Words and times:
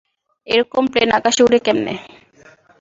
এরকম 0.47 0.83
প্লেন 0.91 1.09
আকাশে 1.17 1.41
উড়ে 1.45 1.59
কেমনে? 1.65 1.93